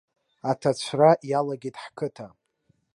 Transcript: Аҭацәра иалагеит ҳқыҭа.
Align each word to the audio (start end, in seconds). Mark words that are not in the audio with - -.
Аҭацәра 0.49 1.11
иалагеит 1.29 1.75
ҳқыҭа. 1.83 2.27